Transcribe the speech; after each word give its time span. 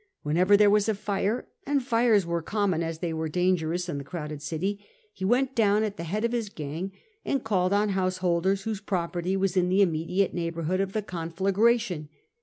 Whenever 0.23 0.57
there 0.57 0.71
was 0.71 0.89
a 0.89 0.95
fire 0.95 1.47
(and 1.63 1.83
fires 1.83 2.25
were 2.25 2.39
as 2.39 2.45
common 2.45 2.81
as 2.81 2.97
they 2.97 3.13
were 3.13 3.29
dangerous 3.29 3.87
in 3.87 3.99
the 3.99 4.03
crowded 4.03 4.41
city), 4.41 4.83
he 5.13 5.23
went 5.23 5.55
down 5.55 5.83
at 5.83 5.95
the 5.97 6.03
head 6.05 6.25
of 6.25 6.31
his 6.31 6.49
gang 6.49 6.91
and 7.23 7.43
called 7.43 7.71
on 7.71 7.89
householders 7.89 8.63
whose 8.63 8.81
property 8.81 9.37
was 9.37 9.55
in 9.55 9.69
the 9.69 9.83
immediate 9.83 10.33
neighbourhood 10.33 10.81
of 10.81 10.93
the 10.93 11.03
conflagration. 11.03 12.09